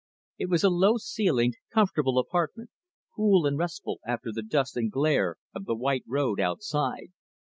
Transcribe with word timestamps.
It 0.39 0.49
was 0.49 0.63
a 0.63 0.71
low 0.71 0.97
ceilinged, 0.97 1.57
comfortable 1.71 2.17
apartment, 2.17 2.71
cool 3.15 3.45
and 3.45 3.55
restful 3.55 3.99
after 4.03 4.31
the 4.31 4.41
dust 4.41 4.75
and 4.75 4.91
glare 4.91 5.35
of 5.53 5.65
the 5.65 5.75
white 5.75 6.05
road 6.07 6.39
outside. 6.39 7.09